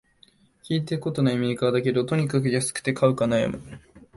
[0.63, 3.61] 聞いたことないメーカーだけど、とにかく安くて買うか悩む